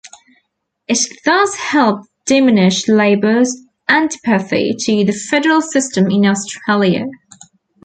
[0.87, 3.55] It thus helped diminish Labor's
[3.87, 7.05] antipathy to the federal system in Australia.